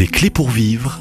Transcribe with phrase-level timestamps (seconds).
[0.00, 0.98] Des clés pour vivre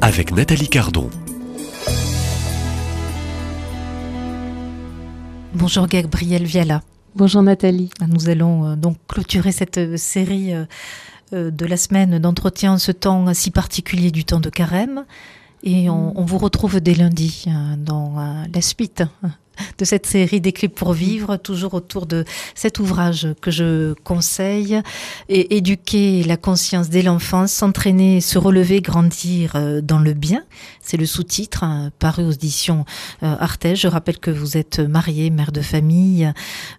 [0.00, 1.08] avec Nathalie Cardon.
[5.52, 6.82] Bonjour Gabriel Viala.
[7.14, 7.90] Bonjour Nathalie.
[8.08, 13.32] Nous allons euh, donc clôturer cette euh, série euh, de la semaine d'entretien, ce temps
[13.32, 15.04] si particulier du temps de carême.
[15.64, 17.46] Et on, on vous retrouve dès lundi
[17.78, 18.14] dans
[18.52, 19.02] la suite
[19.78, 22.24] de cette série des clés pour vivre, toujours autour de
[22.54, 24.80] cet ouvrage que je conseille,
[25.28, 30.42] et éduquer la conscience dès l'enfance, s'entraîner, se relever, grandir euh, dans le bien.
[30.80, 32.84] C'est le sous-titre hein, paru aux éditions
[33.22, 33.82] euh, Artege.
[33.82, 36.32] Je rappelle que vous êtes mariée, mère de famille,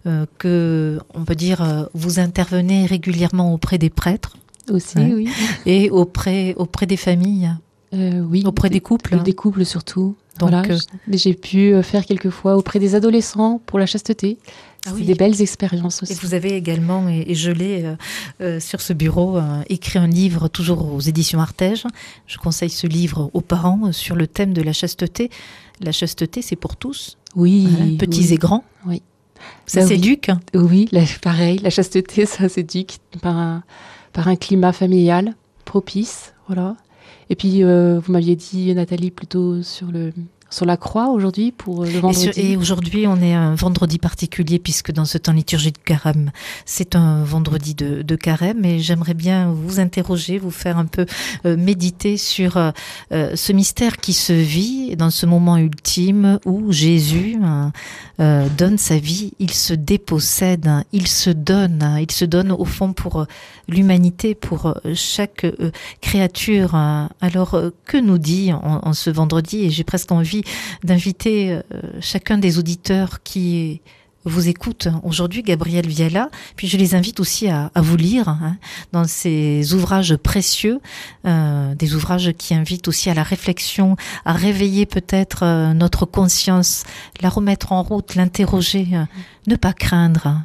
[0.06, 4.36] euh, que on peut dire vous intervenez régulièrement auprès des prêtres
[4.70, 5.28] aussi, oui,
[5.64, 7.52] et auprès auprès des familles.
[7.96, 9.22] Oui, auprès des couples.
[9.22, 10.16] Des couples surtout.
[10.38, 10.78] Donc, voilà, euh,
[11.08, 14.38] j'ai pu euh, faire quelques fois auprès des adolescents pour la chasteté.
[14.88, 15.04] Ah oui.
[15.04, 16.12] des belles expériences aussi.
[16.12, 17.92] Et vous avez également, et, je l'ai
[18.40, 21.82] euh, sur ce bureau, écrit un livre toujours aux éditions Artege.
[22.28, 25.28] Je conseille ce livre aux parents sur le thème de la chasteté.
[25.80, 27.18] La chasteté, c'est pour tous.
[27.34, 27.96] Oui.
[27.98, 28.62] petits et grands.
[28.86, 29.02] Oui.
[29.66, 30.30] Ça bah s'éduque.
[30.54, 30.88] Oui,
[31.20, 31.58] pareil.
[31.58, 33.64] La chasteté, ça s'éduque par un,
[34.12, 36.32] par un climat familial propice.
[36.46, 36.76] Voilà.
[37.28, 40.12] Et puis, euh, vous m'aviez dit, Nathalie, plutôt sur le
[40.56, 42.30] sur la croix aujourd'hui pour le vendredi.
[42.40, 46.30] Et, aujourd'hui, on est un vendredi particulier puisque dans ce temps liturgique de carême,
[46.64, 48.64] c'est un vendredi de, de carême.
[48.64, 51.04] Et j'aimerais bien vous interroger, vous faire un peu
[51.44, 52.72] euh, méditer sur euh,
[53.10, 57.38] ce mystère qui se vit dans ce moment ultime où Jésus
[58.18, 63.26] donne sa vie, il se dépossède, il se donne, il se donne au fond pour
[63.68, 66.74] l'humanité, pour euh, chaque euh, créature.
[67.20, 70.42] Alors, euh, que nous dit en, ce vendredi Et j'ai presque envie
[70.84, 71.58] d'inviter
[72.00, 73.80] chacun des auditeurs qui
[74.26, 76.30] vous écoute aujourd'hui, Gabriel Viala.
[76.56, 78.56] Puis je les invite aussi à, vous lire hein,
[78.92, 80.80] dans ces ouvrages précieux,
[81.26, 86.82] euh, des ouvrages qui invitent aussi à la réflexion, à réveiller peut-être euh, notre conscience,
[87.20, 89.04] la remettre en route, l'interroger, euh,
[89.46, 90.42] ne pas craindre.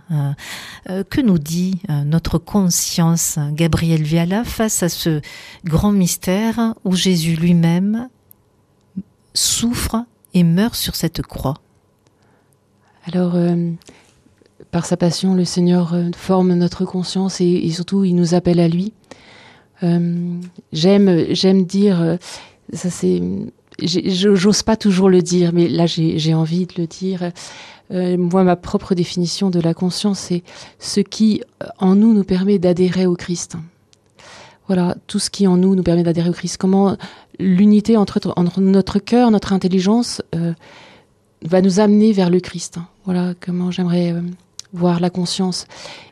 [1.09, 5.21] que nous dit notre conscience, Gabriel Viala, face à ce
[5.65, 8.09] grand mystère où Jésus lui-même
[9.33, 11.55] souffre et meurt sur cette croix
[13.05, 13.71] alors, euh,
[14.69, 18.67] par sa passion, le Seigneur euh, forme notre conscience et, surtout, il nous appelle à
[18.67, 18.93] lui.
[19.83, 20.39] Euh,
[20.71, 22.17] j'aime, j'aime dire,
[22.71, 23.19] ça c'est,
[23.81, 27.31] j'ose pas toujours le dire, mais là j'ai envie de le dire.
[27.89, 30.43] moi, ma propre définition de la conscience, c'est
[30.77, 31.41] ce qui
[31.79, 33.57] en nous nous permet d'adhérer au Christ.
[34.71, 36.57] Voilà, tout ce qui en nous nous permet d'adhérer au Christ.
[36.57, 36.95] Comment
[37.39, 38.19] l'unité entre,
[38.61, 40.21] notre cœur, notre intelligence
[41.43, 42.77] va nous amener vers le Christ.
[43.05, 44.21] Voilà comment j'aimerais euh,
[44.73, 45.65] voir la conscience.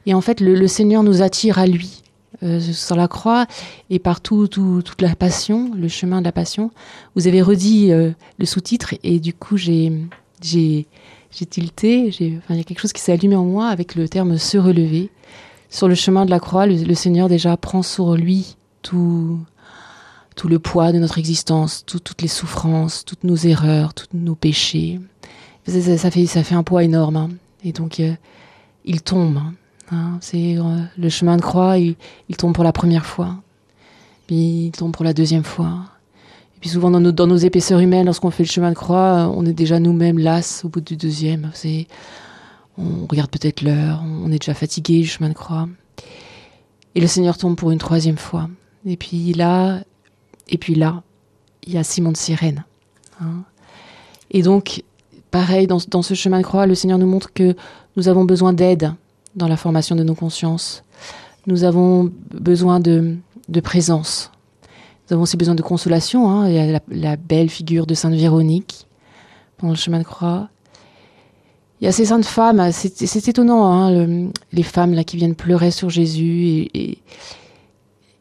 [0.05, 2.01] Et en fait, le, Seigneur nous attire à lui
[2.43, 3.45] euh, sur la croix
[3.89, 6.71] et par toute la passion, le chemin de la passion.
[7.15, 9.91] Vous avez redit euh, le sous-titre et du coup, j'ai
[11.31, 12.11] tilté.
[12.19, 15.09] Il y a quelque chose qui s'est allumé en moi avec le terme se relever.
[15.69, 19.40] Sur le chemin de la croix, le, Seigneur déjà prend sur lui tout
[20.35, 25.02] tout le poids de notre existence, toutes les souffrances, toutes nos erreurs, tous nos péchés
[25.69, 27.16] ça, fait, ça fait un poids énorme.
[27.18, 27.30] Hein.
[27.63, 28.13] Et donc, euh,
[28.85, 29.38] il tombe.
[29.38, 29.53] Hein.
[29.91, 31.96] Hein, c'est euh, le chemin de croix, il,
[32.38, 33.36] tombe pour la première fois.
[34.28, 35.86] Puis il tombe pour la deuxième fois.
[36.56, 39.31] Et puis souvent, dans nos, dans nos épaisseurs humaines, lorsqu'on fait le chemin de croix,
[39.36, 41.50] on est déjà nous-mêmes las au bout du deuxième.
[41.53, 41.88] C'est,
[42.79, 45.67] on regarde peut-être l'heure, on est déjà fatigué du chemin de croix.
[46.95, 48.50] Et le Seigneur tombe pour une troisième fois.
[48.85, 49.81] Et puis là,
[50.47, 51.03] et puis là,
[51.66, 52.63] il y a Simon de Sirène.
[54.31, 54.84] Et donc,
[55.31, 57.56] pareil, dans, ce chemin de croix, le Seigneur nous montre que
[57.95, 58.94] nous avons besoin d'aide
[59.35, 60.84] dans la formation de nos consciences.
[61.47, 63.18] Nous avons besoin de,
[63.63, 64.31] présence.
[65.07, 66.29] Nous avons aussi besoin de consolation.
[66.29, 66.47] Hein.
[66.47, 68.88] Il y a la, belle figure de Sainte Véronique
[69.57, 70.50] pendant le chemin de croix.
[71.81, 75.71] Il y a ces saintes femmes, c'est étonnant, hein, les femmes là qui viennent pleurer
[75.71, 76.98] sur Jésus et,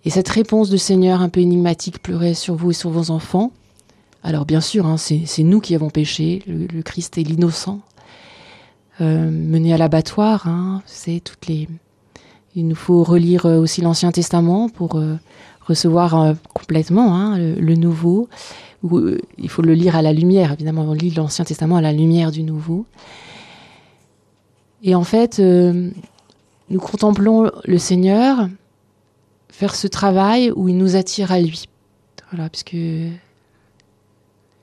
[0.05, 3.53] et, cette réponse du Seigneur un peu énigmatique, pleurer sur vous et sur vos enfants.
[4.23, 7.81] Alors bien sûr, hein, c'est nous qui avons péché, le, Christ est l'innocent.
[9.01, 11.69] Euh, mené à l'abattoir, hein, c'est toutes les...
[12.57, 15.17] Il nous faut relire euh, aussi l'Ancien Testament pour euh,
[15.61, 18.29] recevoir complètement le, Nouveau.
[18.83, 22.33] il faut le lire à la lumière, évidemment, on lit l'Ancien Testament à la lumière
[22.33, 22.87] du Nouveau.
[24.83, 28.49] Et en fait, nous contemplons le Seigneur
[29.49, 31.65] faire ce travail où il nous attire à lui.
[32.31, 32.77] Voilà, puisque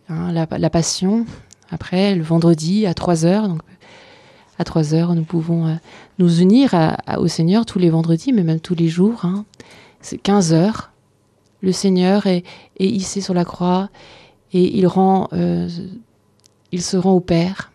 [0.08, 1.26] Hein, la, passion,
[1.72, 3.48] après, le vendredi à 3 heures.
[3.48, 3.62] Donc,
[4.60, 5.76] à 3 heures, nous pouvons euh,
[6.20, 6.76] nous unir
[7.18, 9.26] au Seigneur tous les vendredis, mais même tous les jours.
[9.26, 9.46] Hein.
[10.02, 10.92] C'est 15 heures.
[11.62, 12.44] Le Seigneur est,
[12.80, 13.90] hissé sur la croix
[14.54, 14.88] et il,
[15.34, 15.70] euh,
[16.72, 17.72] il se rend au Père.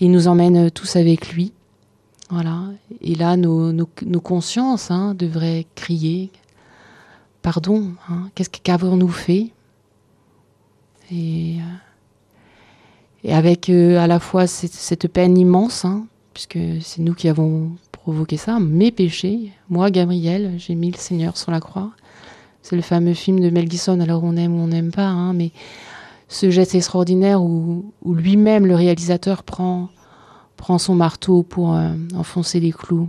[0.00, 1.52] Il nous emmène tous avec lui.
[2.30, 2.64] Voilà.
[3.00, 6.30] Et là, nos, nos, consciences hein, devraient crier
[7.44, 9.50] Pardon, hein, qu'est-ce qu'avons-nous fait?
[11.12, 11.74] Et, euh,
[13.22, 17.72] et, avec euh, à la fois cette, peine immense, hein, puisque c'est nous qui avons
[17.92, 19.52] provoqué ça, mes péchés.
[19.68, 21.90] Moi, Gabriel, j'ai mis le Seigneur sur la croix.
[22.62, 25.34] C'est le fameux film de Mel Gibson, alors on aime ou on n'aime pas, hein,
[25.34, 25.50] mais
[26.34, 29.88] ce geste extraordinaire où, lui-même, le réalisateur, prend,
[30.56, 33.08] prend son marteau pour euh, enfoncer les clous.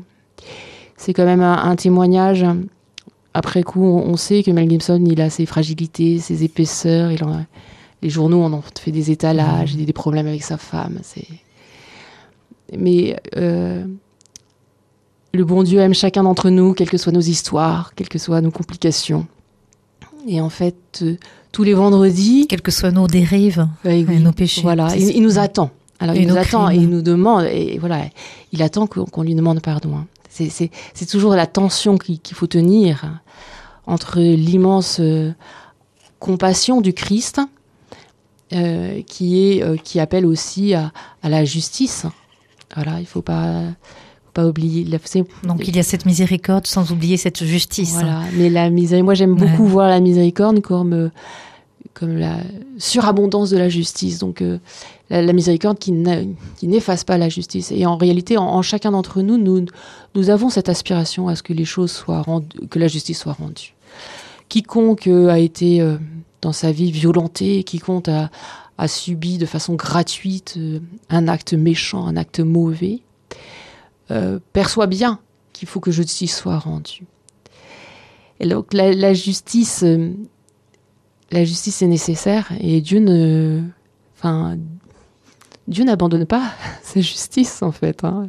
[0.96, 2.46] C'est quand même un, témoignage.
[3.34, 7.12] Après coup, on, sait que Mel Gibson, il a ses fragilités, ses épaisseurs.
[7.12, 7.44] Il en,
[8.04, 11.00] les journaux en ont fait des étalages, a des problèmes avec sa femme.
[11.02, 11.28] C'est...
[12.78, 13.86] Mais euh,
[15.34, 18.42] le bon Dieu aime chacun d'entre nous, quelles que soient nos histoires, quelles que soient
[18.42, 19.26] nos complications.
[20.28, 21.18] Et en fait, euh,
[21.56, 22.48] tous les vendredis.
[22.48, 24.62] Quelles que soient nos dérives et nos péchés.
[24.62, 25.72] Voilà, il, nous attend.
[26.02, 28.02] Alors il nous attend et il nous demande, et voilà,
[28.52, 29.96] il attend qu'on lui demande pardon.
[29.96, 30.06] Hein.
[30.30, 33.22] C'est toujours la tension qu'il faut tenir
[33.88, 35.32] entre l'immense euh,
[36.20, 37.40] compassion du Christ,
[38.52, 40.92] euh, qui, est, qui appelle aussi à,
[41.24, 42.06] la justice.
[42.76, 43.62] Voilà, il faut pas
[44.36, 44.86] pas oublier.
[45.44, 47.94] Donc il y a cette miséricorde sans oublier cette justice.
[47.94, 51.10] Voilà, mais la miséricorde, moi j'aime beaucoup voir la miséricorde comme euh,
[51.94, 52.38] comme la
[52.78, 54.20] surabondance de la justice.
[54.20, 54.60] Donc euh,
[55.10, 57.72] la, miséricorde qui n'efface pas la justice.
[57.72, 59.66] Et en réalité, en, chacun d'entre nous, nous,
[60.14, 63.34] nous avons cette aspiration à ce que les choses soient rendues, que la justice soit
[63.34, 63.74] rendue.
[64.50, 65.82] Quiconque euh, a été
[66.42, 68.30] dans sa vie violenté, quiconque a,
[68.78, 70.60] a subi de façon gratuite
[71.10, 73.00] un acte méchant, un acte mauvais,
[74.12, 75.20] euh, perçoit bien
[75.54, 77.06] qu'il faut que justice soit rendue.
[78.40, 80.12] Et donc la, justice, euh,
[81.32, 83.62] la justice est nécessaire et Dieu ne,
[84.18, 84.58] enfin,
[85.68, 86.52] Dieu n'abandonne pas
[86.84, 88.04] sa justice en fait.
[88.04, 88.28] Hein.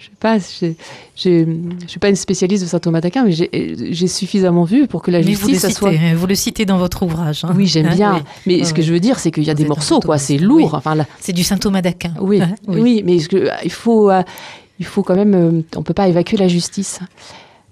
[0.00, 0.72] Je sais pas, je,
[1.14, 5.10] je, suis pas une spécialiste de saint Thomas d'Aquin, mais j'ai suffisamment vu pour que
[5.10, 5.92] la justice vous soit.
[6.16, 7.44] Vous le citez dans votre ouvrage.
[7.44, 7.52] Hein.
[7.54, 8.24] Oui, j'aime hein, bien.
[8.46, 10.16] Mais ce que je veux dire, c'est qu'il y a des morceaux, quoi.
[10.16, 10.72] C'est lourd.
[10.72, 12.14] Enfin, c'est du saint Thomas d'Aquin.
[12.18, 14.22] Oui, oui, mais que, il faut, euh,
[14.80, 17.00] il faut quand même, euh, on peut pas évacuer la justice.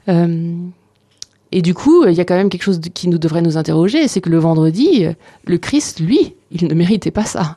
[0.09, 0.55] Euh,
[1.51, 4.07] et du coup, il y a quand même quelque chose qui nous devrait nous interroger,
[4.07, 5.07] c'est que le vendredi,
[5.47, 7.57] le Christ, lui, il ne méritait pas ça.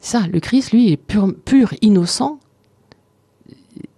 [0.00, 2.40] Ça, le Christ, lui, est pur, pur innocent.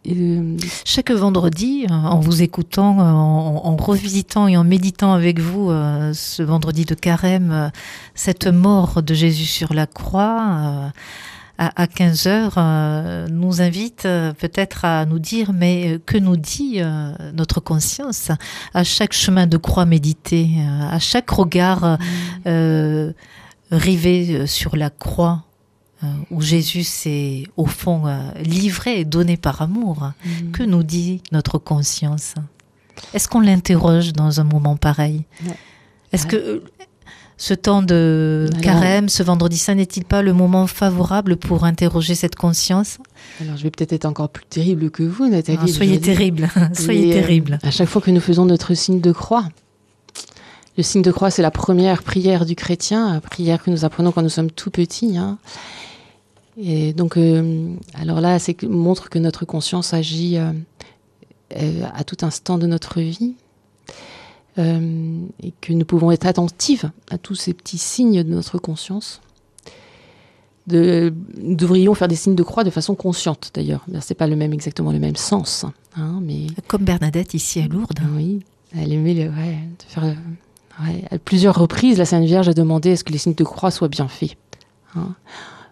[0.07, 5.71] Euh, Chaque vendredi, en vous écoutant, en, revisitant et en méditant avec vous
[6.13, 7.71] ce vendredi de carême,
[8.15, 10.93] cette mort de Jésus sur la croix,
[11.59, 16.37] à, 15 heures euh, nous invite euh, peut-être à nous dire mais euh, que nous
[16.37, 16.81] dit
[17.35, 18.31] notre conscience
[18.75, 20.51] à chaque chemin de croix médité,
[20.91, 21.99] à chaque regard
[22.47, 23.13] mm.
[23.71, 25.45] rivé sur la croix
[26.31, 28.05] où Jésus s'est au fond
[28.41, 30.13] livré et donné par amour.
[30.25, 30.51] Mm.
[30.53, 32.35] Que nous dit notre conscience?
[33.15, 35.25] Est-ce qu'on l'interroge dans un moment pareil?
[36.13, 36.63] Est-ce que
[37.39, 42.35] ce temps de carême, ce vendredi saint, n'est-il pas le moment favorable pour interroger cette
[42.35, 42.99] conscience?
[43.41, 45.73] Alors, je vais peut-être être encore plus terrible que vous, Nathalie.
[45.73, 47.61] Soyez terrible, soyez euh, terrible.
[47.63, 49.45] à chaque fois que nous faisons notre signe de croix,
[50.77, 54.11] le signe de croix, c'est la première prière du chrétien, la prière que nous apprenons
[54.11, 55.17] quand nous sommes tout petits.
[55.17, 55.39] Hein.
[56.61, 62.59] Et donc, euh, alors là, c'est montre que notre conscience agit euh, à tout instant
[62.59, 63.37] de notre vie.
[64.59, 69.21] Euh, et que nous pouvons être attentives à tous ces petits signes de notre conscience.
[70.67, 73.87] De, nous devrions faire des signes de croix de façon consciente d'ailleurs.
[74.01, 75.65] C'est pas le même exactement le même sens,
[75.97, 78.01] hein, mais comme Bernadette ici à Lourdes.
[78.17, 78.41] Oui,
[78.77, 80.17] elle aimait le, ouais, de faire.
[80.83, 83.45] Ouais, à plusieurs reprises, la Sainte Vierge a demandé à ce que les signes de
[83.45, 84.37] croix soient bien faits.
[84.95, 85.15] Hein.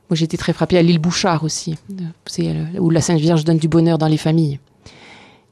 [0.09, 1.77] Moi, j'ai été très frappée à l'île Bouchard aussi,
[2.79, 4.61] où la Sainte Vierge donne du bonheur dans les familles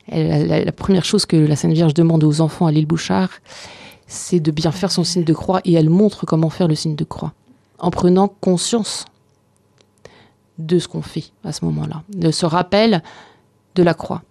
[0.09, 3.31] la, première chose que la Sainte Vierge demande aux enfants à l'île Bouchard,
[4.07, 6.95] c'est de bien faire son signe de croix et elle montre comment faire le signe
[6.95, 7.33] de croix
[7.79, 9.07] en prenant conscience
[10.59, 13.03] de ce qu'on fait à ce moment-là, de ce rappel
[13.75, 14.23] de la croix.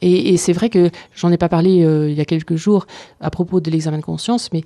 [0.00, 2.86] Et, c'est vrai que j'en ai pas parlé euh, il y a quelques jours
[3.20, 4.64] à propos de l'examen de conscience, mais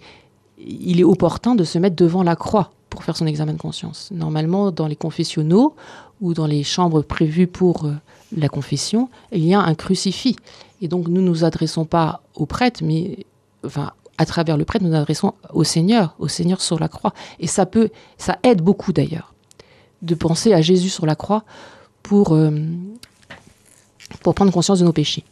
[0.58, 4.10] il est opportun de se mettre devant la croix pour faire son examen de conscience.
[4.12, 5.74] Normalement, dans les confessionnaux
[6.20, 7.94] ou dans les chambres prévues pour euh,
[8.36, 10.36] la confession, il y a un crucifix.
[10.80, 13.26] Et donc nous ne nous adressons pas au prêtre, mais
[13.64, 17.12] enfin à travers le prêtre, nous nous adressons au Seigneur, au Seigneur sur la croix.
[17.40, 19.34] Et ça peut, ça aide beaucoup d'ailleurs
[20.02, 21.44] de penser à Jésus sur la croix
[22.02, 22.38] pour,
[24.22, 25.24] pour prendre conscience de nos péchés.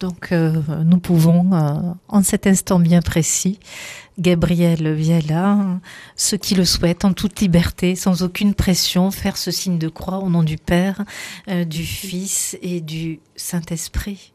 [0.00, 1.50] Donc nous pouvons,
[2.08, 3.58] en cet instant bien précis,
[4.18, 5.58] Gabriel Viella,
[6.16, 10.18] ceux qui le souhaitent en toute liberté, sans aucune pression, faire ce signe de croix
[10.18, 11.04] au nom du Père,
[11.48, 14.32] du Fils et du Saint-Esprit.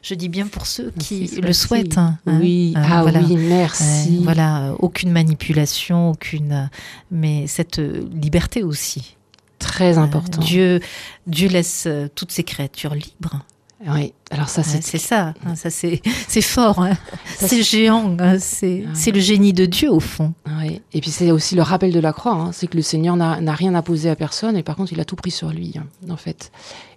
[0.00, 1.98] Je dis bien pour ceux qui le souhaitent.
[1.98, 2.38] Hein, hein.
[2.40, 4.20] oui, euh, ah oui, merci.
[4.22, 6.70] voilà, aucune manipulation, aucune,
[7.10, 9.16] mais cette liberté aussi.
[9.58, 10.40] Très important.
[10.40, 10.80] Dieu,
[11.26, 13.44] Dieu laisse euh, toutes ses créatures libres.
[13.86, 16.96] Oui, alors ça c'est c'est ça, hein, ça c'est c'est fort, hein.
[17.26, 18.38] c'est géant, hein.
[18.38, 20.32] c'est c'est le génie de Dieu au fond.
[20.60, 20.80] Oui.
[20.92, 23.74] Et puis c'est aussi le rappel de la croix, c'est que le Seigneur n'a rien
[23.74, 25.74] imposé à personne et par contre il a tout pris sur lui
[26.08, 26.52] en fait.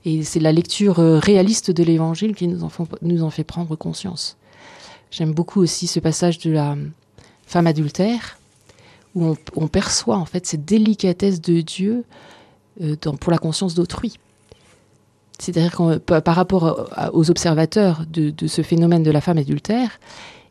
[0.06, 2.70] Et c'est la lecture euh, réaliste de l'Évangile qui nous en,
[3.02, 4.38] nous en fait prendre conscience.
[5.10, 6.76] J'aime beaucoup aussi ce passage de la
[7.48, 8.38] femme adultère
[9.16, 12.04] où on, on perçoit en fait cette délicatesse de Dieu
[12.82, 14.20] euh, dans, pour la conscience d'autrui.
[15.40, 20.00] C'est-à-dire que par rapport aux observateurs de, ce phénomène de la femme adultère,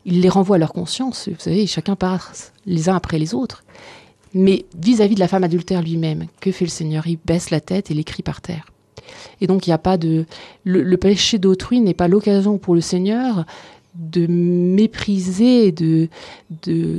[0.05, 1.29] il les renvoie à leur conscience.
[1.29, 3.65] Vous savez, chacun passe les uns après les autres.
[4.35, 7.07] Mais vis-à-vis de la femme adultère lui-même, que fait le Seigneur?
[7.07, 8.67] Il baisse la tête et l'écrit par terre.
[9.41, 10.25] Et donc il a pas de
[10.65, 13.45] le péché d'autrui n'est pas l'occasion pour le Seigneur
[13.95, 16.09] de mépriser, de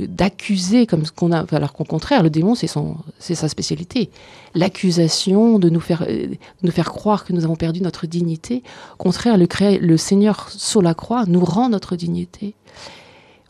[0.06, 1.44] d'accuser comme ce qu'on a.
[1.54, 4.10] Alors qu'au contraire, le démon c'est son c'est sa spécialité.
[4.54, 6.28] L'accusation de nous faire euh,
[6.62, 8.62] nous faire croire que nous avons perdu notre dignité.
[8.94, 12.54] Au contraire, le, Seigneur sur la croix nous rend notre dignité.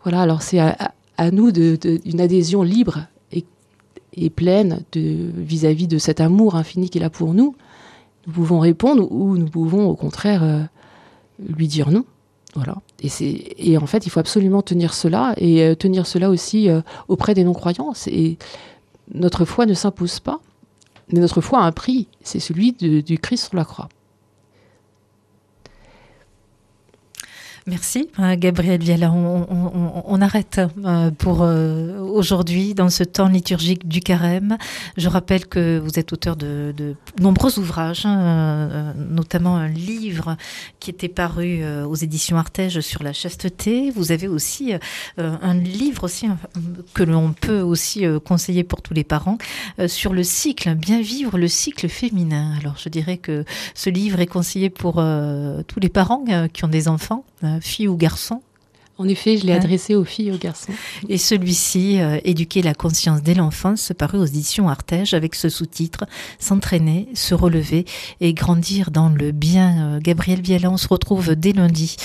[0.02, 0.22] Voilà.
[0.22, 3.44] Alors c'est à, nous de, une adhésion libre et,
[4.14, 7.54] et pleine de vis-à-vis de cet amour infini qu'il a pour nous.
[8.26, 10.62] Nous pouvons répondre ou nous pouvons au contraire euh,
[11.38, 12.04] lui dire non.
[12.56, 12.78] Voilà.
[13.02, 17.34] Et, en fait, il faut absolument tenir cela et euh, tenir cela aussi euh, auprès
[17.34, 17.92] des non-croyants.
[18.06, 18.38] Et
[19.12, 20.40] notre foi ne s'impose pas,
[21.12, 23.88] mais notre foi a un prix, c'est celui du Christ sur la croix.
[27.68, 29.10] Merci, euh, Gabriel Viala.
[29.10, 34.56] On, arrête euh, pour euh, aujourd'hui dans ce temps liturgique du carême.
[34.96, 40.36] Je rappelle que vous êtes auteur de, nombreux ouvrages, hein, notamment un livre
[40.78, 43.90] qui était paru aux éditions Artege sur la chasteté.
[43.90, 44.72] Vous avez aussi
[45.18, 46.28] un livre aussi
[46.94, 49.38] que l'on peut aussi conseiller pour tous les parents
[49.88, 52.54] sur le cycle, bien vivre le cycle féminin.
[52.60, 53.44] Alors je dirais que
[53.74, 54.94] ce livre est conseillé pour
[55.66, 57.24] tous les parents qui ont des enfants
[57.60, 58.42] filles ou garçons
[58.98, 60.72] en effet, je l'ai adressé aux filles et aux garçons.
[61.08, 66.06] Et celui-ci, euh, Éduquer la conscience dès l'enfance, paru aux éditions Artege avec ce sous-titre
[66.38, 67.84] S'entraîner, se relever
[68.20, 69.96] et grandir dans le bien.
[69.96, 71.96] Euh, Gabriel Viala, on se retrouve dès lundi.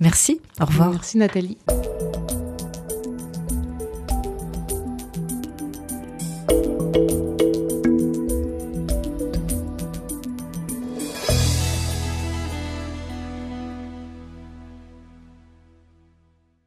[0.00, 0.92] Merci, au revoir.
[0.92, 1.58] Merci Nathalie.